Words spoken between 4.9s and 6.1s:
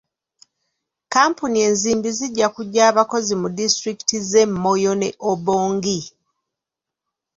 ne Obongi.